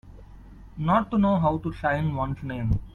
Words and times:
Not 0.79 1.11
to 1.11 1.19
know 1.19 1.37
how 1.39 1.59
to 1.59 1.71
sign 1.73 2.15
one's 2.15 2.41
name. 2.41 2.79